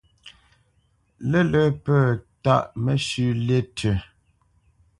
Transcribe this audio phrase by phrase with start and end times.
[1.29, 1.99] Lə̂lə̄ pə̂
[2.43, 3.93] tâʼ məshʉ̂ lí tʉ̂.